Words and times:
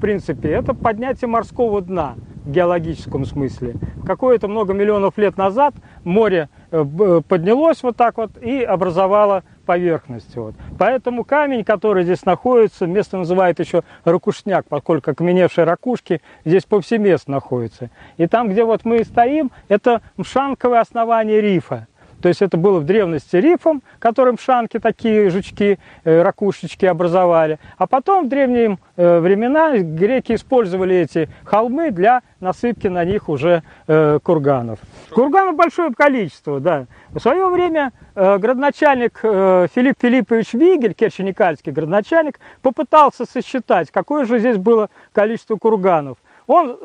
принципе, 0.00 0.50
это 0.50 0.74
поднятие 0.74 1.28
морского 1.28 1.80
дна 1.80 2.14
в 2.44 2.50
геологическом 2.50 3.24
смысле. 3.24 3.74
Какое-то 4.06 4.48
много 4.48 4.72
миллионов 4.72 5.18
лет 5.18 5.36
назад 5.36 5.74
море 6.04 6.48
э, 6.70 7.20
поднялось 7.28 7.82
вот 7.82 7.96
так 7.96 8.16
вот 8.16 8.30
и 8.42 8.62
образовало 8.62 9.44
поверхность. 9.66 10.34
Вот. 10.36 10.54
Поэтому 10.78 11.22
камень, 11.24 11.64
который 11.64 12.02
здесь 12.02 12.24
находится, 12.24 12.86
место 12.86 13.18
называют 13.18 13.60
еще 13.60 13.82
ракушняк, 14.04 14.66
поскольку 14.68 15.12
окаменевшие 15.12 15.64
ракушки 15.64 16.22
здесь 16.44 16.64
повсеместно 16.64 17.34
находятся. 17.34 17.90
И 18.16 18.26
там, 18.26 18.48
где 18.48 18.64
вот 18.64 18.84
мы 18.84 19.04
стоим, 19.04 19.52
это 19.68 20.02
мшанковое 20.16 20.80
основание 20.80 21.40
рифа. 21.40 21.86
То 22.20 22.28
есть 22.28 22.42
это 22.42 22.56
было 22.56 22.80
в 22.80 22.84
древности 22.84 23.36
рифом, 23.36 23.82
которым 23.98 24.38
шанки 24.38 24.78
такие 24.78 25.30
жучки, 25.30 25.78
э, 26.04 26.22
ракушечки 26.22 26.84
образовали. 26.84 27.58
А 27.78 27.86
потом 27.86 28.26
в 28.26 28.28
древние 28.28 28.78
э, 28.96 29.18
времена 29.20 29.78
греки 29.78 30.34
использовали 30.34 30.96
эти 30.96 31.28
холмы 31.44 31.90
для 31.90 32.22
насыпки 32.40 32.88
на 32.88 33.04
них 33.04 33.28
уже 33.28 33.62
э, 33.86 34.18
курганов. 34.22 34.78
Курганов 35.10 35.56
большое 35.56 35.92
количество, 35.92 36.60
да. 36.60 36.86
В 37.10 37.18
свое 37.18 37.48
время 37.48 37.92
градоначальник 38.14 39.18
Филипп 39.22 39.96
Филиппович 40.00 40.52
Вигель, 40.54 40.94
керченикальский 40.94 41.72
градоначальник, 41.72 42.38
попытался 42.62 43.24
сосчитать, 43.24 43.90
какое 43.90 44.26
же 44.26 44.38
здесь 44.38 44.58
было 44.58 44.90
количество 45.12 45.56
курганов. 45.56 46.18
Он 46.46 46.78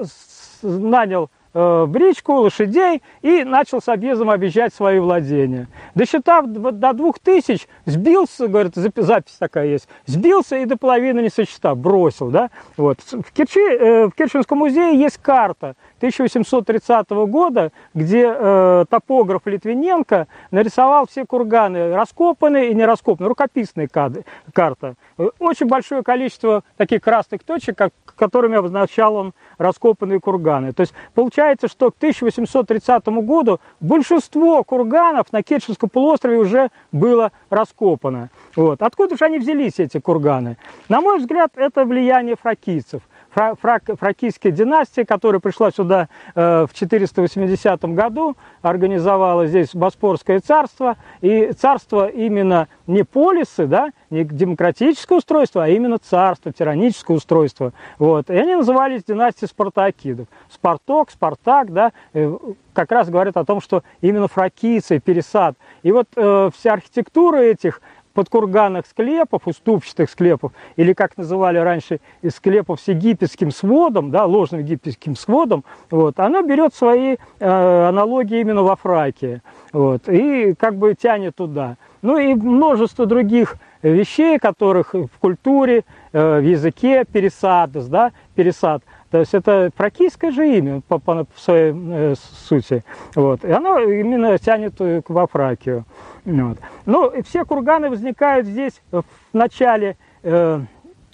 нанял 0.62 1.30
э, 1.56 1.86
бричку, 1.88 2.34
лошадей 2.34 3.02
и 3.22 3.44
начал 3.44 3.82
с 3.82 3.88
объездом 3.88 4.30
объезжать 4.30 4.74
свои 4.74 5.00
владения. 5.00 5.68
Досчитав 5.96 6.46
до 6.46 6.94
двух 6.94 7.18
тысяч, 7.20 7.68
сбился, 7.86 8.48
говорит, 8.48 8.74
запись 8.76 9.38
такая 9.40 9.68
есть, 9.68 9.88
сбился 10.06 10.58
и 10.58 10.66
до 10.66 10.78
половины 10.78 11.22
не 11.22 11.30
сосчитав, 11.30 11.78
бросил. 11.78 12.30
Да? 12.30 12.52
Вот. 12.78 13.00
В, 13.00 13.32
Керчи, 13.32 13.60
э, 13.60 14.08
в 14.08 14.12
Керченском 14.12 14.60
музее 14.60 15.00
есть 15.00 15.18
карта 15.18 15.76
1830 16.06 17.10
года, 17.28 17.72
где 17.94 18.26
э, 18.28 18.86
топограф 18.90 19.42
Литвиненко 19.46 20.28
нарисовал 20.52 21.08
все 21.08 21.26
курганы, 21.26 21.96
раскопанные 21.96 22.72
и 22.72 22.76
не 22.76 22.86
раскопанные, 22.86 23.30
рукописная 23.30 23.88
карта. 23.88 24.96
Очень 25.40 25.68
большое 25.68 26.04
количество 26.04 26.64
таких 26.78 27.02
красных 27.02 27.44
точек, 27.44 27.78
как, 27.78 27.94
которыми 28.16 28.58
обозначал 28.58 29.16
он 29.16 29.34
раскопанные 29.58 30.20
курганы. 30.20 30.74
То 30.74 30.82
есть 30.82 30.94
получается, 31.14 31.68
что 31.68 31.90
к 31.92 31.98
1830 31.98 33.08
году 33.08 33.60
большинство 33.80 34.64
курганов 34.64 35.34
на 35.34 35.42
Керченском 35.42 35.90
полуострове 35.90 36.38
уже 36.38 36.70
было 36.92 37.32
раскопано. 37.50 38.30
Вот. 38.56 38.82
Откуда 38.82 39.18
же 39.18 39.26
они 39.26 39.40
взялись, 39.40 39.80
эти 39.80 40.00
курганы? 40.00 40.58
На 40.90 41.02
мой 41.02 41.18
взгляд, 41.20 41.52
это 41.56 41.84
влияние 41.86 42.36
фракийцев– 42.36 43.02
фрак, 43.36 43.84
фракийская 44.00 44.52
династия, 44.52 45.06
которая 45.06 45.40
пришла 45.40 45.72
сюда 45.72 46.08
э, 46.34 46.66
в 46.70 46.74
480 46.74 47.84
году, 47.94 48.36
организовала 48.62 49.48
здесь 49.48 49.76
Боспорское 49.76 50.40
царство. 50.40 50.98
И 51.22 51.52
царство 51.52 52.08
именно 52.08 52.68
не 52.88 53.04
полисы, 53.04 53.68
да, 53.68 53.90
не 54.10 54.24
демократическое 54.24 55.18
устройство, 55.18 55.66
а 55.66 55.68
именно 55.68 55.98
царство, 55.98 56.52
тираническое 56.52 57.18
устройство. 57.18 57.74
Вот. 58.00 58.30
И 58.30 58.34
они 58.34 58.56
назывались 58.56 59.04
династией 59.04 59.50
спартакидов. 59.50 60.28
Спарток, 60.50 61.12
Спартак, 61.12 61.74
да, 61.74 61.92
э, 62.14 62.38
как 62.74 62.92
раз 62.92 63.10
говорят 63.10 63.38
о 63.38 63.46
том, 63.46 63.62
что 63.62 63.84
именно 64.02 64.28
фракийцы, 64.28 65.00
пересад. 65.00 65.56
И 65.84 65.92
вот 65.92 66.08
э, 66.16 66.50
вся 66.56 66.74
архитектура 66.74 67.38
этих 67.38 67.82
подкурганных 68.16 68.88
склепов, 68.88 69.44
уступчатых 69.46 70.10
склепов, 70.10 70.54
или 70.78 70.94
как 70.94 71.18
называли 71.18 71.60
раньше, 71.60 72.00
из 72.24 72.36
склепов 72.36 72.80
с 72.82 72.88
египетским 72.88 73.52
сводом, 73.52 74.10
да, 74.10 74.26
ложным 74.26 74.62
египетским 74.62 75.16
сводом, 75.16 75.64
вот, 75.92 76.20
она 76.20 76.42
берет 76.42 76.74
свои 76.74 77.18
э, 77.40 77.88
аналогии 77.88 78.40
именно 78.40 78.64
во 78.64 78.76
Фракии, 78.76 79.44
вот, 79.72 80.10
и 80.10 80.56
как 80.56 80.78
бы 80.78 80.96
тянет 80.96 81.36
туда. 81.36 81.78
Ну 82.02 82.18
и 82.18 82.34
множество 82.34 83.06
других 83.06 83.58
вещей, 83.84 84.40
которых 84.40 84.94
в 84.94 85.20
культуре, 85.20 85.84
э, 86.14 86.40
в 86.40 86.44
языке 86.44 87.04
пересадос, 87.06 87.86
да, 87.86 88.12
пересад– 88.34 88.82
то 89.12 89.20
есть 89.20 89.34
это 89.34 89.70
фракийское 89.76 90.32
же 90.32 90.58
имя 90.58 90.82
по, 90.88 91.00
по, 91.00 91.24
по 91.24 91.40
своей 91.40 91.74
э, 91.74 92.16
сути. 92.48 92.84
Вот. 93.14 93.46
И 93.46 93.52
оно 93.52 93.80
именно 93.80 94.38
тянет 94.38 94.74
во 95.08 95.28
Фракию. 95.28 95.86
Вот. 96.26 96.58
Ну, 96.86 97.10
и 97.10 97.22
все 97.22 97.46
курганы 97.46 97.90
возникают 97.90 98.48
здесь 98.48 98.82
в 98.92 99.04
начале 99.32 99.98
э, 100.24 100.60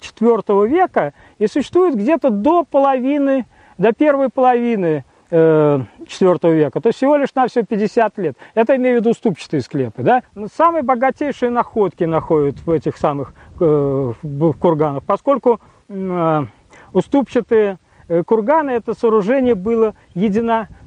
IV 0.00 0.68
века 0.68 1.12
и 1.38 1.46
существуют 1.46 1.96
где-то 1.96 2.30
до 2.30 2.64
половины, 2.64 3.46
до 3.76 3.92
первой 3.92 4.30
половины 4.30 5.04
э, 5.30 5.80
IV 6.00 6.54
века, 6.54 6.80
то 6.80 6.88
есть 6.88 6.96
всего 6.96 7.16
лишь 7.16 7.34
на 7.34 7.46
все 7.46 7.62
50 7.62 8.18
лет. 8.18 8.36
Это 8.54 8.74
имею 8.76 8.96
в 8.96 9.00
виду 9.00 9.10
уступчатые 9.10 9.60
склепы. 9.60 10.02
Да? 10.02 10.22
Самые 10.56 10.82
богатейшие 10.82 11.50
находки 11.50 12.04
находят 12.04 12.56
в 12.64 12.70
этих 12.70 12.96
самых 12.96 13.34
э, 13.60 14.12
курганах, 14.58 15.04
поскольку 15.04 15.60
э, 15.88 16.46
уступчатые 16.94 17.72
Э, 17.72 17.81
курганы 18.26 18.70
это 18.70 18.94
сооружение 18.94 19.54
было 19.54 19.94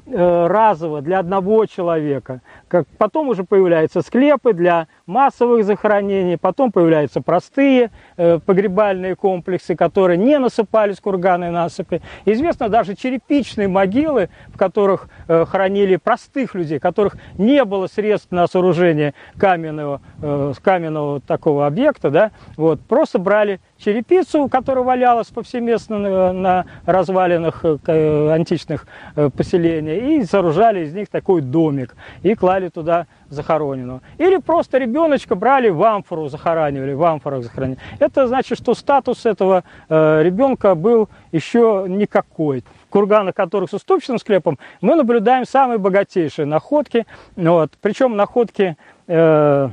единоразово 0.06 1.00
для 1.02 1.18
одного 1.18 1.66
человека. 1.66 2.40
Как 2.68 2.86
потом 2.98 3.28
уже 3.28 3.44
появляются 3.44 4.02
склепы 4.02 4.52
для 4.52 4.88
массовых 5.06 5.64
захоронений, 5.64 6.38
потом 6.38 6.72
появляются 6.72 7.20
простые 7.20 7.90
э, 8.16 8.38
погребальные 8.44 9.16
комплексы, 9.16 9.76
которые 9.76 10.18
не 10.18 10.38
насыпались 10.38 11.00
курганы 11.00 11.50
насыпи. 11.50 12.02
Известно 12.24 12.68
даже 12.68 12.94
черепичные 12.94 13.68
могилы, 13.68 14.28
в 14.48 14.58
которых 14.58 15.08
э, 15.28 15.44
хоронили 15.44 15.96
простых 15.96 16.54
людей, 16.54 16.78
которых 16.78 17.16
не 17.38 17.64
было 17.64 17.86
средств 17.86 18.30
на 18.30 18.46
сооружение 18.46 19.14
каменного, 19.38 20.00
э, 20.22 20.52
каменного 20.62 21.20
такого 21.20 21.66
объекта, 21.66 22.10
да, 22.10 22.30
вот, 22.56 22.80
просто 22.80 23.18
брали 23.18 23.60
черепицу, 23.78 24.48
которая 24.48 24.84
валялась 24.84 25.28
повсеместно 25.28 25.98
на, 25.98 26.32
на 26.32 26.66
развалинах 26.84 27.64
э, 27.64 28.30
античных 28.32 28.86
э, 29.14 29.30
поселений, 29.30 29.95
и 29.96 30.24
сооружали 30.24 30.84
из 30.84 30.94
них 30.94 31.08
такой 31.08 31.40
домик, 31.40 31.96
и 32.22 32.34
клали 32.34 32.68
туда 32.68 33.06
захороненного. 33.28 34.00
Или 34.18 34.38
просто 34.38 34.78
ребеночка 34.78 35.34
брали 35.34 35.68
в 35.68 35.82
амфору, 35.82 36.28
захоранивали, 36.28 36.92
в 36.92 37.02
амфорах 37.02 37.42
захоранивали. 37.42 37.80
Это 37.98 38.26
значит, 38.26 38.58
что 38.58 38.74
статус 38.74 39.26
этого 39.26 39.64
э, 39.88 40.22
ребенка 40.22 40.74
был 40.74 41.08
еще 41.32 41.86
никакой. 41.88 42.64
В 42.88 42.90
курганах, 42.90 43.34
которых 43.34 43.70
с 43.70 43.74
уступчатым 43.74 44.18
склепом, 44.18 44.58
мы 44.80 44.94
наблюдаем 44.94 45.44
самые 45.44 45.78
богатейшие 45.78 46.46
находки. 46.46 47.06
Вот. 47.36 47.72
Причем 47.80 48.16
находки... 48.16 48.76
Э, 49.06 49.70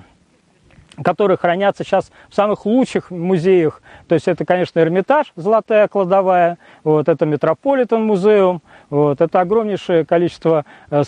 которые 1.02 1.38
хранятся 1.38 1.84
сейчас 1.84 2.12
в 2.30 2.36
самых 2.36 2.66
лучших 2.66 3.12
музеях. 3.12 3.82
То 4.08 4.16
есть 4.16 4.28
это, 4.28 4.46
конечно, 4.46 4.80
Эрмитаж, 4.80 5.32
золотая 5.36 5.88
кладовая, 5.88 6.58
вот, 6.84 7.10
это 7.10 7.26
Метрополитен 7.26 8.04
музеум, 8.04 8.62
вот, 8.90 9.22
это 9.22 9.40
огромнейшее 9.42 10.06
количество 10.06 10.66
э, 10.90 11.04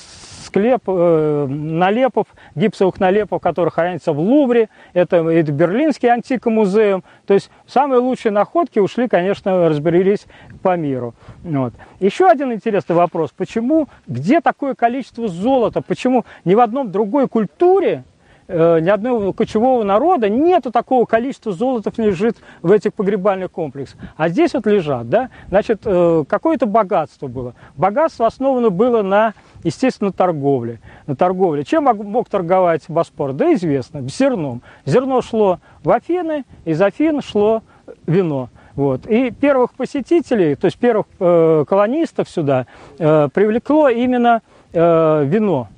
склеп, 0.45 0.83
э, 0.87 1.47
налепов, 1.47 2.27
гипсовых 2.55 2.99
налепов, 2.99 3.41
которые 3.41 3.71
хранятся 3.71 4.13
в 4.13 4.19
Лувре, 4.19 4.69
это, 4.93 5.17
это 5.17 5.51
Берлинский 5.51 6.09
антикомузеум. 6.09 7.03
То 7.25 7.33
есть 7.33 7.51
самые 7.67 7.99
лучшие 7.99 8.31
находки 8.31 8.79
ушли, 8.79 9.07
конечно, 9.07 9.69
разберились 9.69 10.25
по 10.61 10.75
миру. 10.75 11.13
Вот. 11.43 11.73
Еще 11.99 12.27
один 12.27 12.53
интересный 12.53 12.95
вопрос. 12.95 13.31
Почему, 13.35 13.87
где 14.07 14.41
такое 14.41 14.75
количество 14.75 15.27
золота? 15.27 15.81
Почему 15.81 16.25
ни 16.43 16.55
в 16.55 16.59
одном 16.59 16.91
другой 16.91 17.27
культуре 17.27 18.03
ни 18.47 18.89
одного 18.89 19.33
кочевого 19.33 19.83
народа 19.83 20.29
нету 20.29 20.71
такого 20.71 21.05
количества 21.05 21.51
золота 21.51 21.91
лежит 21.97 22.37
в 22.61 22.71
этих 22.71 22.93
погребальных 22.93 23.51
комплексах. 23.51 23.99
А 24.17 24.29
здесь 24.29 24.53
вот 24.53 24.65
лежат, 24.67 25.09
да, 25.09 25.29
значит, 25.49 25.81
э, 25.85 26.23
какое-то 26.27 26.65
богатство 26.65 27.27
было. 27.27 27.55
Богатство 27.75 28.27
основано 28.27 28.69
было 28.69 29.01
на, 29.01 29.33
естественно, 29.63 30.11
торговле. 30.11 30.79
На 31.07 31.15
торговле. 31.15 31.63
Чем 31.63 31.85
мог 31.85 32.29
торговать 32.29 32.83
Боспор? 32.87 33.33
Да 33.33 33.53
известно, 33.53 34.01
зерном. 34.07 34.61
Зерно 34.85 35.21
шло 35.21 35.59
в 35.83 35.89
Афины, 35.89 36.45
из 36.65 36.81
Афин 36.81 37.21
шло 37.21 37.63
вино. 38.05 38.49
Вот. 38.75 39.07
И 39.07 39.31
первых 39.31 39.73
посетителей, 39.73 40.55
то 40.55 40.65
есть 40.65 40.77
первых 40.77 41.05
э, 41.19 41.63
колонистов 41.67 42.29
сюда 42.29 42.67
э, 42.99 43.29
привлекло 43.33 43.87
именно 43.87 44.41
э, 44.73 45.23
вино. 45.25 45.69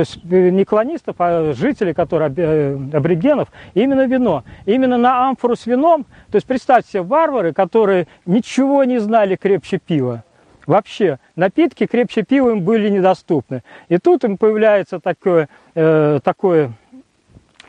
То 0.00 0.02
есть 0.02 0.18
э, 0.30 0.48
не 0.48 0.64
колонистов, 0.64 1.16
а 1.18 1.52
жителей, 1.52 1.92
которые 1.92 2.32
э, 2.34 2.74
аборигенов, 2.94 3.48
именно 3.74 4.06
вино. 4.06 4.44
Именно 4.64 4.96
на 4.96 5.28
амфору 5.28 5.56
с 5.56 5.66
вином, 5.66 6.06
то 6.30 6.36
есть 6.36 6.46
представьте 6.46 6.90
себе 6.90 7.02
варвары, 7.02 7.52
которые 7.52 8.06
ничего 8.24 8.84
не 8.84 8.98
знали 8.98 9.36
крепче 9.36 9.76
пива. 9.76 10.24
Вообще, 10.66 11.18
напитки 11.36 11.84
крепче 11.84 12.22
пива 12.22 12.52
им 12.52 12.62
были 12.62 12.88
недоступны. 12.88 13.62
И 13.90 13.98
тут 13.98 14.24
им 14.24 14.38
появляется 14.38 15.00
такое, 15.00 15.50
э, 15.74 16.20
такое 16.24 16.72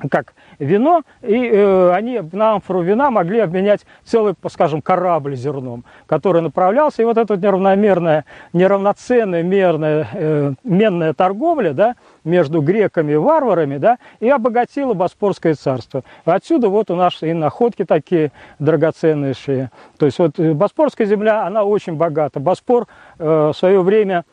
как 0.10 0.34
вино, 0.62 1.02
и 1.22 1.50
э, 1.52 1.92
они 1.92 2.22
на 2.32 2.54
амфору 2.54 2.82
вина 2.82 3.10
могли 3.10 3.40
обменять 3.40 3.82
целый, 4.04 4.36
скажем, 4.50 4.82
корабль 4.82 5.36
зерном, 5.36 5.84
который 6.06 6.42
направлялся, 6.42 7.02
и 7.02 7.06
вот 7.06 7.18
эта 7.18 7.36
неравномерная, 7.36 8.26
неравноценная 8.54 9.44
мерная, 9.44 10.08
э, 10.14 10.54
менная 10.64 11.14
торговля, 11.14 11.74
да, 11.74 11.96
между 12.24 12.62
греками 12.62 13.14
и 13.14 13.16
варварами, 13.16 13.78
да, 13.78 13.98
и 14.20 14.30
обогатила 14.30 14.94
Боспорское 14.94 15.56
царство. 15.56 16.04
Отсюда 16.26 16.70
вот 16.70 16.92
у 16.92 16.96
нас 16.96 17.24
и 17.24 17.34
находки 17.34 17.84
такие 17.84 18.32
драгоценнейшие. 18.60 19.72
То 19.98 20.06
есть 20.06 20.20
вот 20.20 20.40
э, 20.40 20.54
Боспорская 20.54 21.08
земля, 21.08 21.46
она 21.46 21.64
очень 21.64 21.96
богата. 21.96 22.40
Боспор 22.40 22.88
э, 23.18 23.52
в 23.54 23.58
свое 23.58 23.82
время 23.82 24.26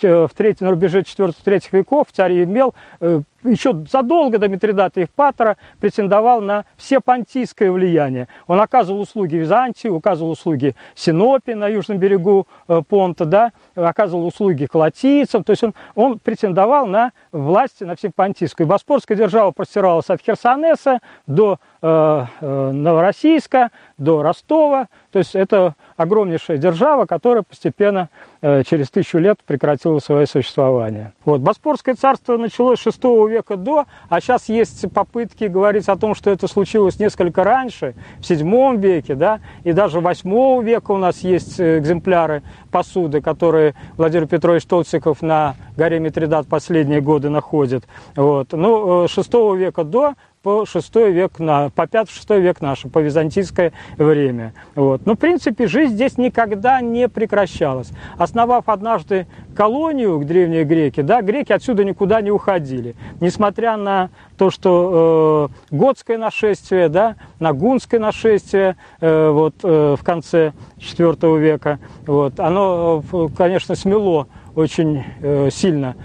в, 0.00 0.30
третьем, 0.34 0.66
на 0.66 0.70
рубеже 0.70 1.00
4-3 1.00 1.64
веков 1.72 2.06
царь 2.10 2.42
имел 2.44 2.74
э, 3.00 3.20
еще 3.44 3.84
задолго 3.90 4.38
до 4.38 4.48
Митридата 4.48 5.00
Евпатора 5.00 5.56
претендовал 5.80 6.40
на 6.40 6.64
все 6.76 7.00
понтийское 7.00 7.70
влияние. 7.70 8.28
Он 8.46 8.60
оказывал 8.60 9.00
услуги 9.00 9.36
Византии, 9.36 9.94
оказывал 9.94 10.30
услуги 10.30 10.74
Синопе 10.94 11.54
на 11.54 11.68
южном 11.68 11.98
берегу 11.98 12.46
э, 12.68 12.82
Понта, 12.88 13.24
да, 13.24 13.52
оказывал 13.74 14.26
услуги 14.26 14.66
колотийцам, 14.66 15.44
то 15.44 15.50
есть 15.50 15.62
он, 15.62 15.74
он 15.94 16.18
претендовал 16.18 16.86
на 16.86 17.12
власть 17.32 17.80
на 17.80 17.96
всепонтийскую. 17.96 18.66
Боспорская 18.66 19.16
держава 19.16 19.50
простиралась 19.50 20.08
от 20.08 20.20
Херсонеса 20.22 21.00
до 21.26 21.58
э, 21.82 22.24
э, 22.40 22.70
Новороссийска, 22.72 23.70
до 23.98 24.22
Ростова, 24.22 24.88
то 25.12 25.18
есть 25.18 25.34
это 25.34 25.74
огромнейшая 25.96 26.56
держава, 26.56 27.06
которая 27.06 27.42
постепенно 27.42 28.08
через 28.40 28.90
тысячу 28.90 29.16
лет 29.16 29.38
прекратила 29.46 29.98
свое 30.00 30.26
существование. 30.26 31.14
Вот. 31.24 31.40
Боспорское 31.40 31.94
царство 31.94 32.36
началось 32.36 32.78
с 32.78 32.82
6 32.82 33.02
века 33.04 33.33
до, 33.42 33.86
а 34.08 34.20
сейчас 34.20 34.48
есть 34.48 34.90
попытки 34.92 35.44
говорить 35.44 35.88
о 35.88 35.96
том, 35.96 36.14
что 36.14 36.30
это 36.30 36.48
случилось 36.48 36.98
несколько 36.98 37.44
раньше, 37.44 37.94
в 38.20 38.26
7 38.26 38.76
веке, 38.76 39.14
да, 39.14 39.40
и 39.64 39.72
даже 39.72 40.00
8 40.00 40.62
века 40.62 40.92
у 40.92 40.98
нас 40.98 41.20
есть 41.20 41.58
э, 41.60 41.78
экземпляры 41.78 42.42
посуды, 42.70 43.20
которые 43.20 43.74
Владимир 43.96 44.26
Петрович 44.26 44.64
Толциков 44.64 45.22
на 45.22 45.56
горе 45.76 45.98
Митридат 45.98 46.46
последние 46.46 47.00
годы 47.00 47.30
находит. 47.30 47.84
Вот. 48.16 48.52
Ну, 48.52 49.06
6 49.08 49.34
э, 49.34 49.56
века 49.56 49.84
до 49.84 50.14
по 50.44 50.66
6 50.66 50.94
век, 50.96 51.38
на, 51.38 51.70
по 51.70 51.82
5-6 51.82 52.38
век 52.38 52.60
наше, 52.60 52.88
по 52.88 52.98
византийское 52.98 53.72
время. 53.96 54.52
Вот. 54.74 55.06
Но, 55.06 55.14
в 55.14 55.16
принципе, 55.16 55.66
жизнь 55.66 55.94
здесь 55.94 56.18
никогда 56.18 56.82
не 56.82 57.08
прекращалась. 57.08 57.90
Основав 58.18 58.68
однажды 58.68 59.26
колонию, 59.56 60.22
древние 60.22 60.64
греки, 60.64 61.00
да, 61.00 61.22
греки 61.22 61.52
отсюда 61.52 61.82
никуда 61.82 62.20
не 62.20 62.30
уходили. 62.30 62.94
Несмотря 63.20 63.78
на 63.78 64.10
то, 64.36 64.50
что 64.50 65.48
э, 65.70 65.74
готское 65.74 66.18
нашествие, 66.18 66.90
да, 66.90 67.16
на 67.40 67.54
гунское 67.54 67.98
нашествие 67.98 68.76
э, 69.00 69.30
вот, 69.30 69.54
э, 69.62 69.96
в 69.98 70.04
конце 70.04 70.52
IV 70.78 71.38
века, 71.38 71.78
вот, 72.06 72.38
оно, 72.38 73.02
э, 73.10 73.28
конечно, 73.34 73.74
смело 73.76 74.26
очень 74.54 75.04
э, 75.20 75.48
сильно 75.50 75.96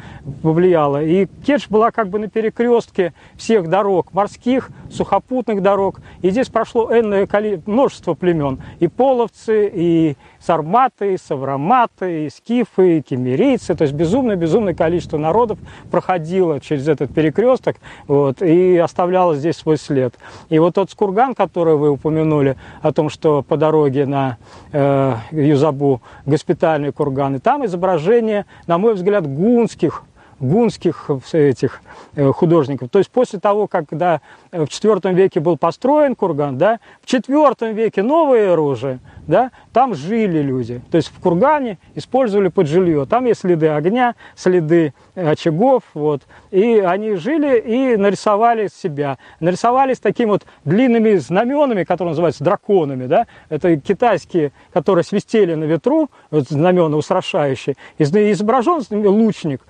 повлияло. 0.41 1.03
И 1.03 1.27
Керчь 1.45 1.67
была 1.69 1.91
как 1.91 2.09
бы 2.09 2.19
на 2.19 2.27
перекрестке 2.27 3.13
всех 3.35 3.69
дорог, 3.69 4.13
морских, 4.13 4.69
сухопутных 4.91 5.61
дорог. 5.61 6.01
И 6.21 6.29
здесь 6.29 6.47
прошло 6.47 6.91
энное 6.91 7.27
множество 7.65 8.13
племен. 8.13 8.59
И 8.79 8.87
половцы, 8.87 9.69
и 9.73 10.17
сарматы, 10.39 11.13
и 11.13 11.17
савроматы, 11.17 12.25
и 12.25 12.29
скифы, 12.29 12.97
и 12.97 13.01
кемерийцы. 13.01 13.75
То 13.75 13.83
есть 13.83 13.93
безумное-безумное 13.93 14.73
количество 14.73 15.17
народов 15.17 15.59
проходило 15.91 16.59
через 16.59 16.87
этот 16.87 17.13
перекресток 17.13 17.77
вот, 18.07 18.41
и 18.41 18.77
оставляло 18.77 19.35
здесь 19.35 19.57
свой 19.57 19.77
след. 19.77 20.15
И 20.49 20.59
вот 20.59 20.75
тот 20.75 20.89
скурган, 20.91 21.35
который 21.35 21.75
вы 21.75 21.89
упомянули, 21.89 22.55
о 22.81 22.91
том, 22.91 23.09
что 23.09 23.41
по 23.41 23.57
дороге 23.57 24.05
на 24.05 24.37
э, 24.71 25.15
Юзабу 25.31 26.01
госпитальный 26.25 26.91
курган, 26.91 27.35
и 27.35 27.39
там 27.39 27.65
изображение, 27.65 28.38
на 28.67 28.77
мой 28.77 28.93
взгляд, 28.93 29.27
гунских 29.27 30.03
гунских 30.39 31.09
этих 31.33 31.81
э, 32.15 32.31
художников. 32.31 32.89
То 32.89 32.99
есть 32.99 33.11
после 33.11 33.39
того, 33.39 33.67
когда 33.67 34.21
в 34.51 34.63
IV 34.63 35.13
веке 35.13 35.39
был 35.39 35.57
построен 35.57 36.15
курган, 36.15 36.57
да, 36.57 36.79
в 37.01 37.05
IV 37.05 37.73
веке 37.73 38.03
новое 38.03 38.53
оружие, 38.53 38.99
да, 39.29 39.51
там 39.73 39.93
жили 39.93 40.39
люди. 40.39 40.81
То 40.89 40.97
есть 40.97 41.09
в 41.09 41.19
кургане 41.19 41.77
использовали 41.93 42.47
под 42.47 42.67
жилье. 42.67 43.05
Там 43.05 43.25
есть 43.25 43.41
следы 43.41 43.67
огня, 43.67 44.15
следы 44.35 44.93
очагов, 45.13 45.83
вот. 45.93 46.23
И 46.49 46.79
они 46.79 47.13
жили 47.13 47.59
и 47.59 47.95
нарисовали 47.95 48.69
себя. 48.69 49.19
Нарисовали 49.39 49.93
с 49.93 49.99
такими 49.99 50.29
вот 50.29 50.45
длинными 50.65 51.15
знаменами, 51.17 51.83
которые 51.83 52.11
называются 52.13 52.43
драконами, 52.43 53.05
да. 53.05 53.27
Это 53.49 53.77
китайские, 53.77 54.51
которые 54.73 55.03
свистели 55.03 55.53
на 55.53 55.65
ветру, 55.65 56.09
вот 56.31 56.49
знамена 56.49 56.97
устрашающие. 56.97 57.75
Изображен 57.99 58.81
лучник, 58.91 59.61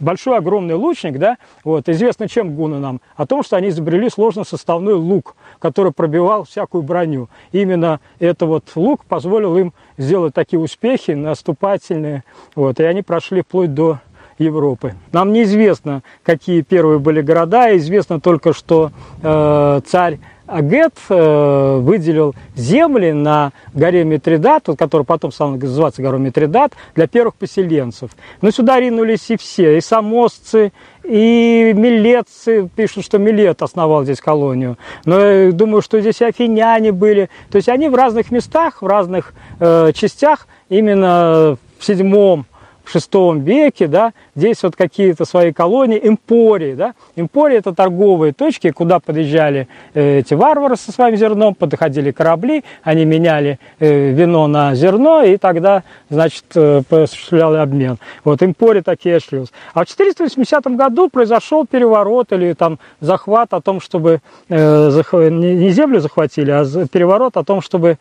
большой 0.00 0.38
огромный 0.38 0.74
лучник, 0.74 1.18
да, 1.18 1.36
вот. 1.64 1.88
Известно 1.88 2.28
чем 2.28 2.54
гуны 2.54 2.78
нам? 2.78 3.00
О 3.16 3.26
том, 3.26 3.42
что 3.42 3.56
они 3.56 3.68
изобрели 3.68 4.08
сложно 4.08 4.44
составной 4.44 4.94
лук, 4.94 5.36
который 5.58 5.92
пробивал 5.92 6.44
всякую 6.44 6.82
броню. 6.82 7.28
Именно 7.52 8.00
это 8.18 8.46
вот 8.46 8.64
лук 8.74 9.04
позволил 9.04 9.56
им 9.56 9.72
сделать 9.98 10.34
такие 10.34 10.60
успехи 10.60 11.12
наступательные, 11.12 12.24
вот, 12.54 12.80
и 12.80 12.84
они 12.84 13.02
прошли 13.02 13.42
вплоть 13.42 13.74
до 13.74 14.00
Европы. 14.38 14.94
Нам 15.12 15.32
неизвестно, 15.32 16.02
какие 16.22 16.62
первые 16.62 16.98
были 16.98 17.20
города, 17.20 17.76
известно 17.76 18.20
только, 18.20 18.52
что 18.52 18.90
э, 19.22 19.80
царь 19.86 20.18
Агет 20.52 20.92
э, 21.08 21.78
выделил 21.80 22.34
земли 22.54 23.12
на 23.12 23.52
горе 23.72 24.04
Митридат, 24.04 24.66
который 24.78 25.04
потом 25.04 25.32
стал 25.32 25.52
называться 25.52 26.02
горой 26.02 26.20
Митридат, 26.20 26.74
для 26.94 27.06
первых 27.06 27.36
поселенцев. 27.36 28.10
Но 28.42 28.50
сюда 28.50 28.78
ринулись 28.78 29.30
и 29.30 29.38
все, 29.38 29.78
и 29.78 29.80
самосцы, 29.80 30.72
и 31.04 31.72
милетцы, 31.74 32.68
пишут, 32.76 33.04
что 33.04 33.18
Милет 33.18 33.62
основал 33.62 34.04
здесь 34.04 34.20
колонию. 34.20 34.76
Но 35.06 35.20
я 35.20 35.52
думаю, 35.52 35.80
что 35.80 36.00
здесь 36.00 36.20
и 36.20 36.24
афиняне 36.26 36.92
были. 36.92 37.30
То 37.50 37.56
есть 37.56 37.70
они 37.70 37.88
в 37.88 37.94
разных 37.94 38.30
местах, 38.30 38.82
в 38.82 38.86
разных 38.86 39.32
э, 39.58 39.92
частях, 39.94 40.46
именно 40.68 41.56
в 41.78 41.84
седьмом 41.84 42.44
в 42.84 42.90
шестом 42.90 43.40
веке, 43.40 43.86
да, 43.86 44.12
здесь 44.34 44.62
вот 44.62 44.76
какие-то 44.76 45.24
свои 45.24 45.52
колонии, 45.52 46.00
эмпории, 46.02 46.74
да, 46.74 46.94
эмпории 47.16 47.58
это 47.58 47.74
торговые 47.74 48.32
точки, 48.32 48.70
куда 48.70 49.00
подъезжали 49.00 49.68
э, 49.94 50.18
эти 50.18 50.34
варвары 50.34 50.76
со 50.76 50.92
своим 50.92 51.16
зерном, 51.16 51.54
подходили 51.54 52.10
корабли, 52.10 52.64
они 52.82 53.04
меняли 53.04 53.58
э, 53.78 54.10
вино 54.10 54.46
на 54.46 54.74
зерно, 54.74 55.22
и 55.22 55.36
тогда, 55.36 55.84
значит, 56.10 56.44
э, 56.54 56.82
осуществляли 56.90 57.58
обмен. 57.58 57.98
Вот 58.24 58.42
эмпории 58.42 58.80
такие 58.80 59.20
шлюз. 59.20 59.52
А 59.74 59.84
в 59.84 59.88
480 59.88 60.66
году 60.76 61.08
произошел 61.08 61.66
переворот 61.66 62.32
или 62.32 62.52
там 62.54 62.78
захват 63.00 63.54
о 63.54 63.60
том, 63.60 63.80
чтобы 63.80 64.20
не 64.48 65.70
землю 65.70 66.00
захватили, 66.00 66.50
а 66.50 66.64
переворот 66.90 67.36
о 67.36 67.44
том, 67.44 67.60
чтобы 67.60 67.98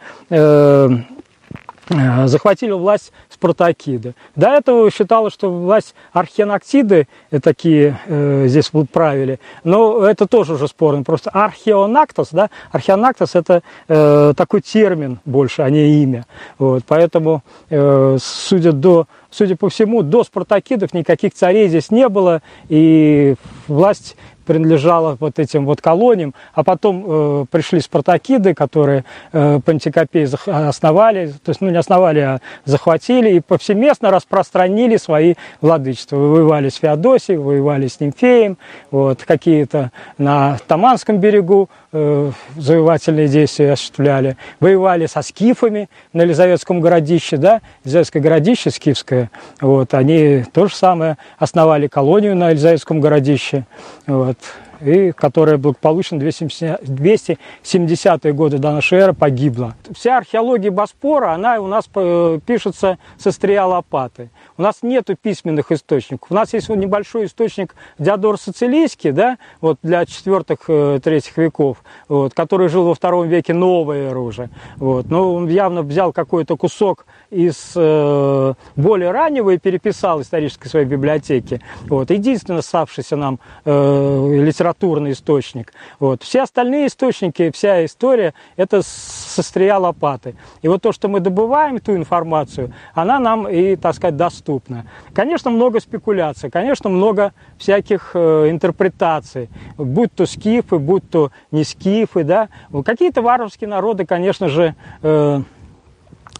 захватили 1.89 2.71
власть 2.71 3.11
спартакиды. 3.41 4.13
До 4.35 4.49
этого 4.49 4.91
считалось, 4.91 5.33
что 5.33 5.49
власть 5.49 5.95
археонактиды 6.13 7.07
э, 7.31 7.39
такие 7.39 7.99
э, 8.05 8.45
здесь 8.47 8.71
правили, 8.91 9.39
но 9.63 10.05
это 10.05 10.27
тоже 10.27 10.53
уже 10.53 10.67
спорно. 10.67 11.03
Просто 11.03 11.31
археонактос, 11.31 12.29
да, 12.31 12.49
археонактос 12.71 13.35
это 13.35 13.63
э, 13.87 14.33
такой 14.37 14.61
термин 14.61 15.19
больше, 15.25 15.63
а 15.63 15.69
не 15.71 16.03
имя. 16.03 16.25
Вот, 16.59 16.83
поэтому, 16.87 17.41
э, 17.71 18.17
судя, 18.21 18.73
до, 18.73 19.07
судя 19.31 19.55
по 19.55 19.69
всему, 19.69 20.03
до 20.03 20.23
спартакидов 20.23 20.93
никаких 20.93 21.33
царей 21.33 21.67
здесь 21.67 21.89
не 21.89 22.07
было, 22.09 22.41
и 22.69 23.35
власть 23.67 24.15
принадлежала 24.45 25.17
вот 25.19 25.39
этим 25.39 25.65
вот 25.65 25.81
колониям, 25.81 26.33
а 26.53 26.63
потом 26.63 27.05
э, 27.05 27.45
пришли 27.49 27.79
спартакиды, 27.79 28.53
которые 28.53 29.05
э, 29.31 29.59
Пантикопей 29.63 30.25
основали, 30.25 31.27
то 31.27 31.49
есть, 31.49 31.61
ну, 31.61 31.69
не 31.69 31.77
основали, 31.77 32.19
а 32.19 32.41
захватили 32.65 33.35
и 33.35 33.39
повсеместно 33.39 34.11
распространили 34.11 34.97
свои 34.97 35.35
владычества. 35.61 36.17
Воевали 36.17 36.69
с 36.69 36.75
Феодосией, 36.75 37.37
воевали 37.37 37.87
с 37.87 37.99
Нимфеем, 37.99 38.57
вот, 38.89 39.23
какие-то 39.23 39.91
на 40.17 40.57
Таманском 40.67 41.19
берегу 41.19 41.69
э, 41.91 42.31
завоевательные 42.55 43.27
действия 43.27 43.73
осуществляли, 43.73 44.37
воевали 44.59 45.05
со 45.05 45.21
скифами 45.21 45.89
на 46.13 46.23
Елизаветском 46.23 46.81
городище, 46.81 47.37
да, 47.37 47.61
Елизаветское 47.83 48.21
городище 48.21 48.71
скифское, 48.71 49.31
вот, 49.59 49.93
они 49.93 50.43
то 50.53 50.67
же 50.67 50.75
самое 50.75 51.17
основали 51.37 51.87
колонию 51.87 52.35
на 52.35 52.49
Елизаветском 52.51 52.99
городище, 52.99 53.65
вот, 54.07 54.37
и 54.81 55.11
которая 55.11 55.57
благополучно 55.57 56.15
270-е 56.15 58.33
годы 58.33 58.57
до 58.57 58.71
нашей 58.71 58.99
эры 58.99 59.13
погибла. 59.13 59.75
Вся 59.93 60.17
археология 60.17 60.71
Боспора, 60.71 61.33
она 61.33 61.59
у 61.59 61.67
нас 61.67 61.89
э, 61.95 62.39
пишется 62.45 62.97
со 63.17 63.31
стрия 63.31 63.65
лопаты. 63.65 64.29
У 64.57 64.61
нас 64.61 64.79
нет 64.81 65.09
письменных 65.21 65.71
источников. 65.71 66.31
У 66.31 66.33
нас 66.33 66.53
есть 66.53 66.69
небольшой 66.69 67.25
источник 67.25 67.75
Диодор 67.99 68.39
Сицилийский, 68.39 69.11
да, 69.11 69.37
вот 69.61 69.77
для 69.83 70.03
4-3 70.03 70.61
э, 70.67 71.41
веков, 71.41 71.83
вот, 72.07 72.33
который 72.33 72.69
жил 72.69 72.85
во 72.85 72.95
втором 72.95 73.27
веке 73.27 73.53
новой 73.53 73.99
эры 73.99 74.19
уже. 74.19 74.49
Вот. 74.77 75.09
Но 75.09 75.33
он 75.33 75.47
явно 75.47 75.83
взял 75.83 76.13
какой-то 76.13 76.57
кусок 76.57 77.05
из 77.29 77.73
э, 77.75 78.53
более 78.75 79.11
раннего 79.11 79.51
и 79.51 79.57
переписал 79.57 80.21
исторической 80.21 80.69
своей 80.69 80.85
библиотеки. 80.85 81.61
Вот. 81.87 82.09
Единственный 82.09 82.59
оставшийся 82.59 83.15
нам 83.15 83.39
э, 83.65 84.39
литературный 84.41 84.70
источник. 85.11 85.73
Вот. 85.99 86.23
Все 86.23 86.41
остальные 86.41 86.87
источники, 86.87 87.51
вся 87.51 87.85
история, 87.85 88.33
это 88.55 88.81
со 88.83 89.41
стрия 89.43 89.77
лопаты. 89.77 90.35
И 90.61 90.67
вот 90.67 90.81
то, 90.81 90.91
что 90.91 91.07
мы 91.07 91.19
добываем, 91.19 91.79
ту 91.79 91.95
информацию, 91.95 92.73
она 92.93 93.19
нам 93.19 93.47
и, 93.47 93.75
так 93.75 93.95
сказать, 93.95 94.17
доступна. 94.17 94.85
Конечно, 95.13 95.51
много 95.51 95.79
спекуляций, 95.79 96.49
конечно, 96.49 96.89
много 96.89 97.33
всяких 97.57 98.11
э, 98.13 98.49
интерпретаций, 98.49 99.49
будь 99.77 100.13
то 100.13 100.25
скифы, 100.25 100.77
будь 100.77 101.09
то 101.09 101.31
не 101.51 101.63
скифы, 101.63 102.23
да. 102.23 102.49
Какие-то 102.85 103.21
варварские 103.21 103.69
народы, 103.69 104.05
конечно 104.05 104.49
же, 104.49 104.75
э, 105.01 105.41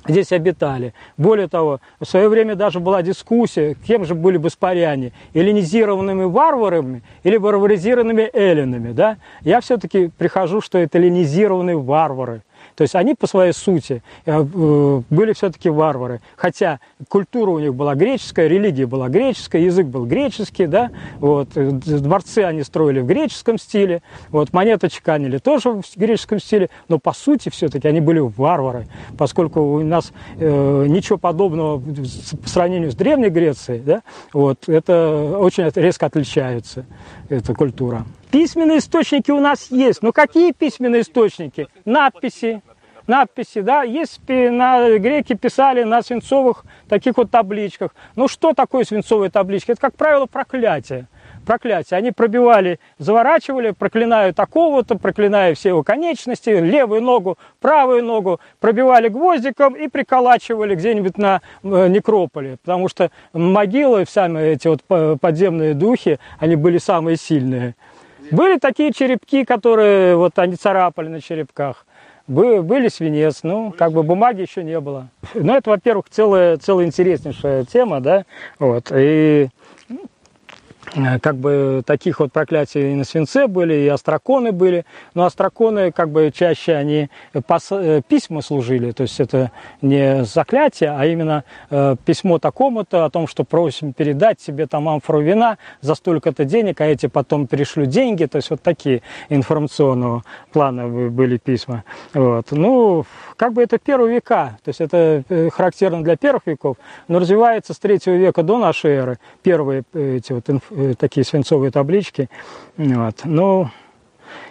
здесь 0.08 0.32
обитали. 0.32 0.94
Более 1.18 1.48
того, 1.48 1.80
в 2.00 2.06
свое 2.06 2.30
время 2.30 2.56
даже 2.56 2.80
была 2.80 3.02
дискуссия, 3.02 3.76
кем 3.86 4.06
же 4.06 4.16
были 4.16 4.38
бы 4.38 4.50
спаряне, 4.50 5.12
эллинизированными 5.34 6.24
варварами 6.26 7.04
или 7.24 7.38
варваризированными 7.38 8.30
эллинами. 8.34 8.92
Да? 8.92 9.18
Я 9.42 9.62
все-таки 9.62 10.10
прихожу, 10.18 10.62
что 10.62 10.78
это 10.78 10.98
эллинизированные 10.98 11.78
варвары. 11.78 12.42
То 12.76 12.84
есть 12.84 12.96
они 12.96 13.16
по 13.16 13.28
своей 13.28 13.54
сути 13.54 14.04
э, 14.26 14.32
э, 14.42 15.02
были 15.10 15.34
все-таки 15.34 15.70
варвары. 15.70 16.22
Хотя 16.36 16.80
культура 17.10 17.52
у 17.52 17.60
них 17.60 17.76
была 17.76 17.96
греческая, 17.96 18.48
религия 18.48 18.86
была 18.86 19.10
греческая, 19.10 19.62
язык 19.62 19.88
был 19.88 20.06
греческий, 20.06 20.68
да, 20.68 20.92
вот, 21.20 21.50
э, 21.56 21.72
дворцы 21.72 22.40
они 22.40 22.64
строили 22.64 23.00
в 23.00 23.06
греческом 23.06 23.58
стиле, 23.58 24.02
вот, 24.30 24.54
монеты 24.54 24.90
чеканили 24.90 25.38
тоже 25.38 25.72
в 25.72 25.84
греческом 25.96 26.40
стиле, 26.40 26.70
но 26.88 27.00
по 27.00 27.14
сути 27.14 27.50
все-таки 27.50 27.88
они 27.88 28.02
были 28.02 28.20
варвары, 28.20 28.88
поскольку 29.18 29.62
у 29.62 29.84
нас 29.84 30.12
э, 30.38 30.86
ничего 30.88 31.18
подобного 31.18 31.80
по 31.80 32.50
сравнению 32.50 32.92
с 32.92 32.96
Древней 32.96 33.30
Грецией, 33.30 33.82
да, 33.82 34.02
вот, 34.34 34.68
это 34.68 35.38
очень 35.38 35.70
резко 35.76 36.06
отличается, 36.06 36.86
эта 37.30 37.54
культура. 37.54 38.06
Письменные 38.32 38.80
источники 38.80 39.32
у 39.32 39.40
нас 39.40 39.70
есть. 39.72 40.02
Но 40.02 40.12
какие 40.12 40.52
письменные 40.52 41.02
источники? 41.02 41.68
Надписи. 41.86 42.62
Надписи, 43.08 43.62
да, 43.62 43.84
есть 43.84 44.22
на 44.28 44.98
греки 44.98 45.34
писали 45.34 45.84
на 45.84 46.02
свинцовых 46.02 46.64
таких 46.88 47.18
вот 47.18 47.32
табличках. 47.32 47.94
Ну 48.16 48.28
что 48.28 48.54
такое 48.54 48.86
свинцовые 48.86 49.32
таблички? 49.32 49.72
Это, 49.72 49.82
как 49.82 49.96
правило, 49.96 50.28
проклятие 50.28 51.08
проклятие. 51.46 51.98
Они 51.98 52.12
пробивали, 52.12 52.80
заворачивали, 52.98 53.72
проклиная 53.72 54.34
такого-то, 54.34 54.98
проклиная 54.98 55.56
все 55.56 55.70
его 55.70 55.84
конечности, 55.84 56.50
левую 56.50 57.02
ногу, 57.02 57.38
правую 57.60 58.04
ногу, 58.04 58.40
пробивали 58.60 59.10
гвоздиком 59.10 59.74
и 59.74 59.88
приколачивали 59.88 60.76
где-нибудь 60.76 61.18
на 61.18 61.42
э, 61.64 61.88
некрополе. 61.88 62.58
Потому 62.64 62.88
что 62.88 63.12
могилы, 63.34 64.06
сами 64.08 64.54
эти 64.54 64.68
вот 64.68 64.82
подземные 65.20 65.74
духи, 65.74 66.20
они 66.40 66.56
были 66.56 66.78
самые 66.78 67.18
сильные. 67.18 67.76
Были 68.32 68.58
такие 68.60 68.94
черепки, 68.94 69.44
которые 69.44 70.16
вот 70.16 70.40
они 70.40 70.56
царапали 70.56 71.10
на 71.10 71.22
черепках. 71.22 71.86
Были 72.28 72.88
свинец, 72.88 73.42
ну, 73.44 73.74
как 73.78 73.92
бы 73.92 74.04
бумаги 74.04 74.42
еще 74.42 74.64
не 74.64 74.80
было. 74.80 75.10
Ну, 75.34 75.54
это, 75.54 75.70
во-первых, 75.70 76.06
целая, 76.10 76.56
целая 76.58 76.86
интереснейшая 76.86 77.66
тема, 77.66 78.00
да, 78.00 78.26
вот, 78.58 78.90
и 78.96 79.50
как 81.22 81.38
бы 81.38 81.84
таких 81.86 82.20
вот 82.20 82.34
проклятий 82.34 82.92
и 82.92 82.96
на 82.96 83.04
свинце 83.04 83.48
были, 83.48 83.74
и 83.74 83.88
остроконы 83.88 84.52
были. 84.52 84.86
Но 85.14 85.26
остроконы 85.26 85.92
как 85.92 86.10
бы 86.10 86.32
чаще 86.34 86.74
они 86.74 87.10
пос... 87.48 87.68
Э, 87.72 88.02
письма 88.08 88.42
служили, 88.42 88.92
то 88.92 89.04
есть 89.04 89.20
это 89.20 89.52
не 89.82 90.24
заклятие, 90.26 90.92
а 90.92 91.06
именно 91.06 91.44
э, 91.70 91.96
письмо 92.06 92.40
такому-то 92.40 93.06
о 93.06 93.10
том, 93.10 93.28
что 93.28 93.44
просим 93.44 93.94
передать 93.94 94.42
себе 94.42 94.68
там 94.68 94.90
амфору 94.90 95.22
вина 95.22 95.58
за 95.80 95.96
столько-то 95.96 96.44
денег, 96.44 96.82
а 96.82 96.86
эти 96.86 97.06
потом 97.08 97.48
перешлю 97.48 97.86
деньги, 97.86 98.26
то 98.26 98.38
есть 98.38 98.50
вот 98.50 98.62
такие 98.62 99.02
информационного 99.30 100.24
плана 100.52 100.88
были 100.88 101.38
письма. 101.38 101.84
Вот. 102.14 102.48
Ну, 102.52 103.06
как 103.38 103.54
бы 103.54 103.64
это 103.64 103.78
первые 103.78 104.16
века, 104.16 104.58
то 104.64 104.70
есть 104.70 104.82
это 104.82 105.24
характерно 105.54 106.04
для 106.04 106.18
первых 106.18 106.48
веков, 106.48 106.78
но 107.08 107.20
развивается 107.20 107.74
с 107.74 107.80
третьего 107.80 108.16
века 108.16 108.44
до 108.44 108.58
нашей 108.58 108.92
эры, 108.92 109.20
первые 109.42 109.84
эти 109.94 110.34
вот 110.34 110.50
инф 110.50 110.64
Э, 110.81 110.81
такие 110.98 111.24
свинцовые 111.24 111.72
таблички. 111.72 112.30
Вот. 112.78 113.22
Но 113.24 113.72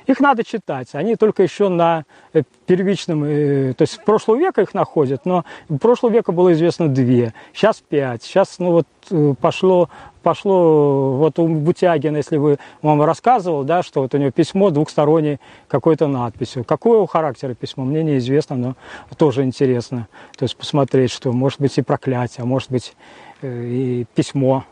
их 0.07 0.21
надо 0.21 0.45
читать. 0.45 0.89
Они 0.95 1.17
только 1.17 1.43
еще 1.43 1.69
на 1.69 2.05
э, 2.33 2.43
первичном, 2.67 3.25
э, 3.25 3.75
то 3.75 3.83
есть 3.83 4.03
прошлого 4.05 4.37
века 4.37 4.63
их 4.63 4.75
находят, 4.75 5.25
но 5.25 5.45
прошлого 5.81 6.13
века 6.13 6.33
было 6.33 6.53
известно 6.53 6.89
две, 6.89 7.33
сейчас 7.53 7.81
пять. 7.81 8.23
Сейчас 8.23 8.59
ну 8.59 8.73
вот 8.73 9.37
пошло, 9.39 9.89
пошло 10.23 11.17
вот 11.17 11.39
у 11.39 11.47
Бутягина, 11.47 12.19
если 12.19 12.37
вы 12.37 12.59
вам 12.83 13.03
рассказывал, 13.03 13.65
да, 13.65 13.83
что 13.83 14.03
вот 14.03 14.15
у 14.15 14.19
него 14.19 14.31
письмо 14.31 14.71
двухстороннее 14.71 15.39
какой-то 15.69 16.07
надписью. 16.07 16.65
Какого 16.65 17.07
характера 17.07 17.55
письмо, 17.55 17.85
мне 17.85 18.03
неизвестно, 18.03 18.57
но 18.57 18.75
тоже 19.17 19.45
интересно. 19.45 20.09
То 20.37 20.45
есть 20.45 20.57
посмотреть, 20.57 21.11
что 21.11 21.33
может 21.33 21.61
быть 21.61 21.77
и 21.79 21.83
проклятие, 21.83 22.43
а 22.43 22.47
может 22.47 22.71
быть 22.71 22.95
и 23.43 24.07
письмо. 24.15 24.65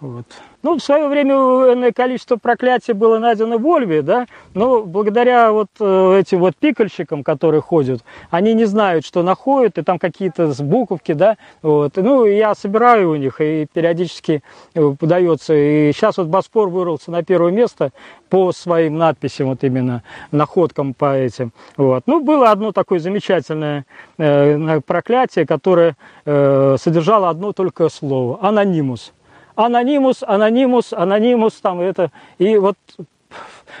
Вот. 0.00 0.24
Ну, 0.62 0.78
в 0.78 0.82
свое 0.82 1.08
время 1.08 1.34
энное 1.34 1.92
количество 1.92 2.36
проклятий 2.36 2.94
было 2.94 3.18
найдено 3.18 3.58
в 3.58 3.66
Ольве, 3.66 4.00
да, 4.00 4.26
но 4.54 4.82
благодаря 4.82 5.52
вот 5.52 5.68
э, 5.78 6.18
этим 6.20 6.40
вот 6.40 6.56
пикальщикам, 6.56 7.22
которые 7.22 7.60
ходят, 7.60 8.02
они 8.30 8.54
не 8.54 8.64
знают, 8.64 9.04
что 9.04 9.22
находят, 9.22 9.76
и 9.76 9.82
там 9.82 9.98
какие-то 9.98 10.54
буковки, 10.60 11.12
да, 11.12 11.36
вот. 11.60 11.96
Ну, 11.96 12.24
я 12.24 12.54
собираю 12.54 13.10
у 13.10 13.16
них, 13.16 13.42
и 13.42 13.66
периодически 13.70 14.42
э, 14.74 14.94
подается. 14.98 15.52
И 15.52 15.92
сейчас 15.92 16.16
вот 16.16 16.28
Боспор 16.28 16.70
вырвался 16.70 17.10
на 17.10 17.22
первое 17.22 17.52
место 17.52 17.92
по 18.30 18.52
своим 18.52 18.96
надписям, 18.96 19.48
вот 19.48 19.64
именно 19.64 20.02
находкам 20.30 20.94
по 20.94 21.14
этим. 21.14 21.52
Вот. 21.76 22.04
Ну, 22.06 22.20
было 22.20 22.50
одно 22.50 22.72
такое 22.72 23.00
замечательное 23.00 23.84
э, 24.16 24.80
проклятие, 24.80 25.46
которое 25.46 25.96
содержало 26.24 27.28
одно 27.28 27.52
только 27.52 27.88
слово– 27.88 28.38
анонимус 28.42 29.12
анонимус, 29.64 30.22
анонимус, 30.22 30.92
анонимус, 30.92 31.54
там 31.54 31.80
это, 31.80 32.10
и 32.38 32.56
вот 32.56 32.76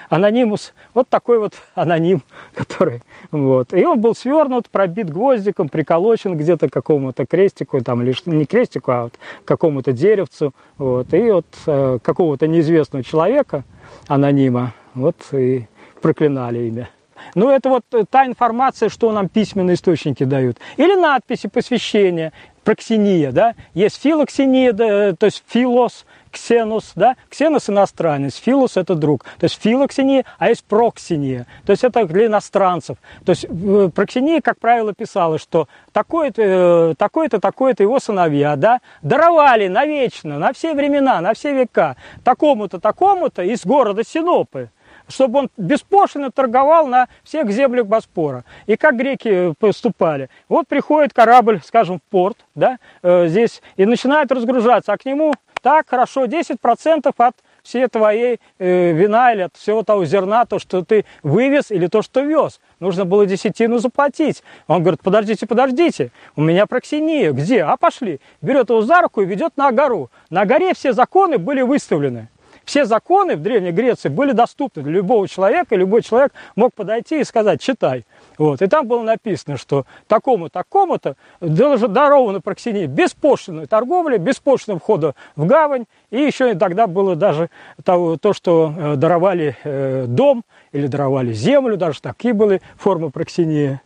анонимус, 0.08 0.72
вот 0.94 1.08
такой 1.08 1.38
вот 1.38 1.54
аноним, 1.74 2.22
который, 2.54 3.02
вот. 3.30 3.72
И 3.72 3.84
он 3.84 4.00
был 4.00 4.14
свернут, 4.14 4.68
пробит 4.68 5.10
гвоздиком, 5.10 5.68
приколочен 5.68 6.36
где-то 6.36 6.68
к 6.68 6.72
какому-то 6.72 7.26
крестику, 7.26 7.80
там, 7.82 8.02
или 8.02 8.14
не 8.26 8.44
крестику, 8.44 8.90
а 8.92 9.02
вот 9.04 9.14
к 9.44 9.48
какому-то 9.48 9.92
деревцу, 9.92 10.52
вот. 10.78 11.12
И 11.14 11.30
вот 11.30 11.46
э, 11.66 11.98
какого-то 12.02 12.46
неизвестного 12.46 13.04
человека, 13.04 13.64
анонима, 14.08 14.74
вот 14.94 15.16
и 15.32 15.66
проклинали 16.00 16.68
имя. 16.68 16.88
Ну, 17.34 17.50
это 17.50 17.68
вот 17.68 17.84
та 18.10 18.26
информация, 18.26 18.88
что 18.88 19.12
нам 19.12 19.28
письменные 19.28 19.74
источники 19.74 20.24
дают. 20.24 20.58
Или 20.78 20.94
надписи 20.94 21.48
посвящения 21.48 22.32
проксения, 22.64 23.32
да, 23.32 23.54
есть 23.74 24.00
филоксения, 24.02 24.72
да, 24.72 25.14
то 25.14 25.26
есть 25.26 25.42
филос, 25.48 26.04
ксенос, 26.30 26.92
да, 26.94 27.16
ксенос 27.28 27.68
иностранец, 27.68 28.36
филос 28.36 28.76
это 28.76 28.94
друг, 28.94 29.24
то 29.38 29.44
есть 29.44 29.60
филоксения, 29.60 30.24
а 30.38 30.48
есть 30.48 30.64
проксения, 30.64 31.46
то 31.66 31.72
есть 31.72 31.84
это 31.84 32.04
для 32.04 32.26
иностранцев. 32.26 32.98
То 33.24 33.30
есть 33.30 33.46
проксения, 33.94 34.40
как 34.40 34.58
правило, 34.58 34.92
писала, 34.94 35.38
что 35.38 35.68
такой-то, 35.92 36.42
э, 36.42 36.94
такой-то, 36.96 37.40
такой-то 37.40 37.82
его 37.82 37.98
сыновья, 37.98 38.56
да, 38.56 38.80
даровали 39.02 39.68
навечно, 39.68 40.38
на 40.38 40.52
все 40.52 40.74
времена, 40.74 41.20
на 41.20 41.34
все 41.34 41.52
века, 41.52 41.96
такому-то, 42.24 42.80
такому-то 42.80 43.42
из 43.42 43.64
города 43.64 44.04
Синопы, 44.04 44.70
чтобы 45.10 45.40
он 45.40 45.50
беспошлино 45.56 46.30
торговал 46.30 46.86
на 46.86 47.08
всех 47.22 47.50
землях 47.50 47.86
Боспора. 47.86 48.44
И 48.66 48.76
как 48.76 48.96
греки 48.96 49.54
поступали? 49.58 50.30
Вот 50.48 50.66
приходит 50.68 51.12
корабль, 51.12 51.60
скажем, 51.64 51.98
в 51.98 52.02
порт, 52.10 52.38
да, 52.54 52.78
э, 53.02 53.26
здесь, 53.28 53.62
и 53.76 53.84
начинает 53.84 54.32
разгружаться, 54.32 54.92
а 54.92 54.98
к 54.98 55.04
нему 55.04 55.34
так, 55.62 55.90
хорошо, 55.90 56.24
10% 56.24 57.12
от 57.18 57.36
всей 57.62 57.86
твоей 57.88 58.40
э, 58.58 58.92
вина 58.92 59.32
или 59.32 59.42
от 59.42 59.56
всего 59.56 59.82
того 59.82 60.04
зерна, 60.06 60.46
то, 60.46 60.58
что 60.58 60.82
ты 60.82 61.04
вывез 61.22 61.70
или 61.70 61.86
то, 61.86 62.00
что 62.00 62.20
вез. 62.22 62.60
Нужно 62.78 63.04
было 63.04 63.26
десятину 63.26 63.78
заплатить. 63.78 64.42
Он 64.66 64.82
говорит, 64.82 65.00
подождите, 65.02 65.46
подождите, 65.46 66.12
у 66.34 66.40
меня 66.40 66.66
проксения. 66.66 67.32
Где? 67.32 67.62
А 67.62 67.76
пошли. 67.76 68.20
Берет 68.40 68.70
его 68.70 68.80
за 68.80 69.02
руку 69.02 69.20
и 69.20 69.26
ведет 69.26 69.56
на 69.56 69.70
гору. 69.70 70.10
На 70.30 70.46
горе 70.46 70.72
все 70.72 70.94
законы 70.94 71.36
были 71.36 71.60
выставлены 71.60 72.28
все 72.70 72.84
законы 72.84 73.34
в 73.34 73.42
Древней 73.42 73.72
Греции 73.72 74.08
были 74.08 74.30
доступны 74.30 74.84
для 74.84 74.92
любого 74.92 75.26
человека, 75.26 75.74
и 75.74 75.78
любой 75.78 76.02
человек 76.02 76.32
мог 76.54 76.72
подойти 76.72 77.20
и 77.20 77.24
сказать, 77.24 77.60
читай. 77.60 78.06
Вот. 78.38 78.62
И 78.62 78.68
там 78.68 78.86
было 78.86 79.02
написано, 79.02 79.56
что 79.56 79.86
такому 80.06 80.50
такому-то 80.50 81.16
даровано 81.40 82.40
проксинии 82.40 82.86
беспошлиной 82.86 83.66
торговли, 83.66 84.18
беспошлиного 84.18 84.78
входа 84.78 85.16
в 85.34 85.46
гавань, 85.46 85.86
и 86.10 86.20
еще 86.20 86.52
и 86.52 86.54
тогда 86.54 86.86
было 86.86 87.16
даже 87.16 87.50
то, 87.82 88.16
то 88.18 88.32
что 88.32 88.72
э, 88.76 88.94
даровали 88.94 89.56
э, 89.64 90.04
дом 90.06 90.44
или 90.70 90.86
даровали 90.86 91.32
землю, 91.32 91.76
даже 91.76 92.00
такие 92.00 92.34
были 92.34 92.62
формы 92.76 93.10
проксинии. 93.10 93.80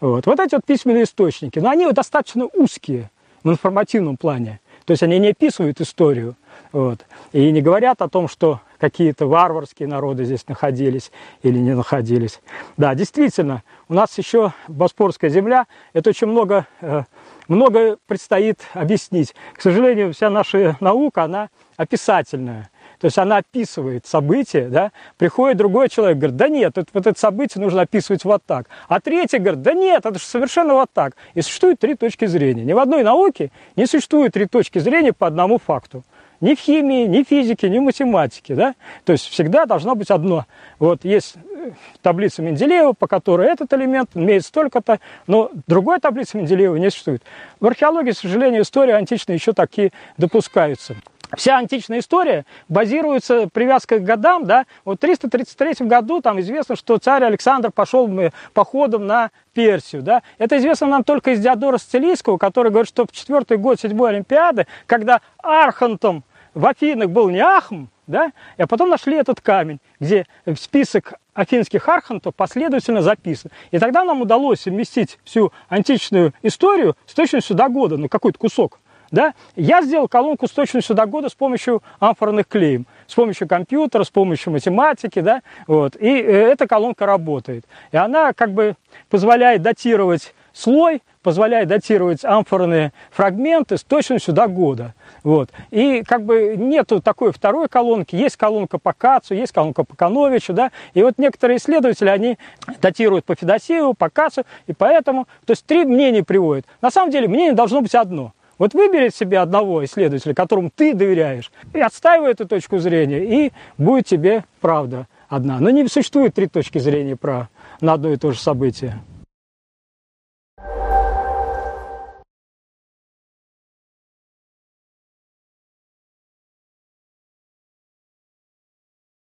Вот. 0.00 0.24
вот 0.24 0.40
эти 0.40 0.54
вот 0.54 0.64
письменные 0.64 1.04
источники, 1.04 1.58
но 1.58 1.68
они 1.68 1.84
вот 1.84 1.94
достаточно 1.94 2.46
узкие 2.46 3.10
в 3.44 3.50
информативном 3.50 4.16
плане. 4.16 4.60
То 4.90 4.92
есть 4.94 5.04
они 5.04 5.20
не 5.20 5.28
описывают 5.28 5.80
историю, 5.80 6.34
вот. 6.72 7.06
И 7.30 7.52
не 7.52 7.62
говорят 7.62 8.02
о 8.02 8.08
том, 8.08 8.26
что 8.26 8.60
какие-то 8.80 9.28
варварские 9.28 9.86
народы 9.86 10.24
здесь 10.24 10.48
находились 10.48 11.12
или 11.44 11.58
не 11.60 11.76
находились. 11.76 12.40
Да, 12.76 12.96
действительно, 12.96 13.62
у 13.88 13.94
нас 13.94 14.18
еще 14.18 14.52
Боспорская 14.66 15.30
земля, 15.30 15.68
это 15.92 16.10
очень 16.10 16.26
много, 16.26 16.66
э, 16.80 17.04
много 17.46 17.98
предстоит 18.08 18.62
объяснить. 18.74 19.32
К 19.52 19.62
сожалению, 19.62 20.12
вся 20.12 20.28
наша 20.28 20.76
наука, 20.80 21.22
она 21.22 21.50
описательная. 21.76 22.68
То 23.00 23.06
есть 23.06 23.18
она 23.18 23.38
описывает 23.38 24.06
события, 24.06 24.68
да, 24.68 24.92
приходит 25.16 25.56
другой 25.56 25.88
человек, 25.88 26.18
говорит, 26.18 26.36
да 26.36 26.48
нет, 26.48 26.76
это, 26.76 26.86
вот 26.92 27.06
это 27.06 27.18
событие 27.18 27.62
нужно 27.62 27.82
описывать 27.82 28.24
вот 28.24 28.42
так. 28.44 28.66
А 28.88 29.00
третий 29.00 29.38
говорит, 29.38 29.62
да 29.62 29.72
нет, 29.72 30.04
это 30.04 30.18
же 30.18 30.24
совершенно 30.24 30.74
вот 30.74 30.90
так. 30.92 31.16
И 31.34 31.40
существует 31.40 31.80
три 31.80 31.94
точки 31.94 32.26
зрения. 32.26 32.62
Ни 32.62 32.74
в 32.74 32.78
одной 32.78 33.02
науке 33.02 33.50
не 33.74 33.86
существует 33.86 34.34
три 34.34 34.46
точки 34.46 34.78
зрения 34.78 35.12
по 35.12 35.26
одному 35.26 35.58
факту 35.58 36.04
ни 36.40 36.54
в 36.54 36.58
химии, 36.58 37.06
ни 37.06 37.22
в 37.22 37.28
физике, 37.28 37.68
ни 37.68 37.78
в 37.78 37.82
математике. 37.82 38.54
Да? 38.54 38.74
То 39.04 39.12
есть 39.12 39.28
всегда 39.28 39.66
должно 39.66 39.94
быть 39.94 40.10
одно. 40.10 40.46
Вот 40.78 41.04
есть 41.04 41.36
э, 41.36 41.72
таблица 42.02 42.42
Менделеева, 42.42 42.92
по 42.92 43.06
которой 43.06 43.48
этот 43.48 43.72
элемент 43.74 44.10
имеет 44.14 44.44
столько-то, 44.44 45.00
но 45.26 45.50
другой 45.66 46.00
таблицы 46.00 46.38
Менделеева 46.38 46.76
не 46.76 46.90
существует. 46.90 47.22
В 47.60 47.66
археологии, 47.66 48.12
к 48.12 48.16
сожалению, 48.16 48.62
истории 48.62 48.92
античной 48.92 49.34
еще 49.34 49.52
такие 49.52 49.92
допускаются. 50.16 50.96
Вся 51.36 51.58
античная 51.58 52.00
история 52.00 52.44
базируется 52.68 53.48
привязкой 53.52 54.00
к 54.00 54.02
годам, 54.02 54.46
да, 54.46 54.66
вот 54.84 54.98
в 54.98 55.00
333 55.00 55.86
году 55.86 56.20
там 56.20 56.40
известно, 56.40 56.76
что 56.76 56.98
царь 56.98 57.24
Александр 57.24 57.70
пошел 57.70 58.10
походом 58.52 59.06
на 59.06 59.30
Персию, 59.52 60.02
да, 60.02 60.22
это 60.38 60.58
известно 60.58 60.88
нам 60.88 61.04
только 61.04 61.32
из 61.32 61.40
Диодора 61.40 61.78
Сцилийского, 61.78 62.36
который 62.36 62.70
говорит, 62.70 62.88
что 62.88 63.06
в 63.06 63.12
четвертый 63.12 63.58
год 63.58 63.80
седьмой 63.80 64.10
Олимпиады, 64.10 64.66
когда 64.86 65.20
Архантом 65.38 66.24
в 66.54 66.66
Афинах 66.66 67.10
был 67.10 67.30
не 67.30 67.40
Ахм, 67.40 67.86
да, 68.06 68.32
а 68.58 68.66
потом 68.66 68.88
нашли 68.90 69.16
этот 69.16 69.40
камень, 69.40 69.78
где 70.00 70.26
список 70.58 71.14
афинских 71.32 71.88
архантов 71.88 72.34
последовательно 72.34 73.02
записан. 73.02 73.50
И 73.70 73.78
тогда 73.78 74.04
нам 74.04 74.20
удалось 74.20 74.62
совместить 74.62 75.18
всю 75.24 75.52
античную 75.68 76.34
историю 76.42 76.96
с 77.06 77.14
точностью 77.14 77.56
до 77.56 77.68
года, 77.68 77.96
на 77.96 78.08
какой-то 78.08 78.38
кусок. 78.38 78.80
Да? 79.10 79.34
Я 79.56 79.82
сделал 79.82 80.08
колонку 80.08 80.46
с 80.46 80.50
точностью 80.50 80.94
до 80.94 81.06
года 81.06 81.28
с 81.28 81.34
помощью 81.34 81.82
амфорных 81.98 82.46
клеем, 82.46 82.86
с 83.06 83.14
помощью 83.14 83.48
компьютера, 83.48 84.04
с 84.04 84.10
помощью 84.10 84.52
математики, 84.52 85.20
да? 85.20 85.42
вот. 85.66 85.96
и 85.96 86.08
э, 86.08 86.52
эта 86.52 86.66
колонка 86.66 87.06
работает. 87.06 87.64
И 87.92 87.96
она 87.96 88.32
как 88.32 88.52
бы 88.52 88.76
позволяет 89.08 89.62
датировать 89.62 90.32
слой, 90.52 91.02
позволяет 91.22 91.68
датировать 91.68 92.24
амфорные 92.24 92.92
фрагменты 93.10 93.76
с 93.76 93.82
точностью 93.82 94.32
до 94.32 94.46
года. 94.48 94.94
Вот. 95.22 95.50
И 95.70 96.02
как 96.02 96.24
бы 96.24 96.54
нету 96.56 97.00
такой 97.02 97.32
второй 97.32 97.68
колонки, 97.68 98.16
есть 98.16 98.36
колонка 98.36 98.78
по 98.78 98.92
Кацу, 98.92 99.34
есть 99.34 99.52
колонка 99.52 99.84
по 99.84 99.94
Кановичу, 99.94 100.52
да, 100.52 100.70
и 100.94 101.02
вот 101.02 101.18
некоторые 101.18 101.58
исследователи, 101.58 102.08
они 102.08 102.38
датируют 102.80 103.24
по 103.24 103.34
Федосееву, 103.34 103.94
по 103.94 104.08
Кацу, 104.08 104.44
и 104.66 104.72
поэтому, 104.72 105.26
то 105.44 105.52
есть 105.52 105.66
три 105.66 105.84
мнения 105.84 106.24
приводят. 106.24 106.64
На 106.80 106.90
самом 106.90 107.10
деле 107.10 107.28
мнение 107.28 107.52
должно 107.52 107.80
быть 107.80 107.94
одно. 107.94 108.32
Вот 108.60 108.74
выбери 108.74 109.08
себе 109.08 109.38
одного 109.38 109.82
исследователя, 109.86 110.34
которому 110.34 110.70
ты 110.70 110.92
доверяешь, 110.92 111.50
и 111.72 111.80
отстаивай 111.80 112.32
эту 112.32 112.46
точку 112.46 112.78
зрения, 112.78 113.46
и 113.46 113.52
будет 113.78 114.04
тебе 114.04 114.44
правда 114.60 115.08
одна. 115.30 115.58
Но 115.60 115.70
не 115.70 115.88
существует 115.88 116.34
три 116.34 116.46
точки 116.46 116.76
зрения 116.78 117.16
про, 117.16 117.48
на 117.80 117.94
одно 117.94 118.12
и 118.12 118.18
то 118.18 118.32
же 118.32 118.38
событие. 118.38 119.00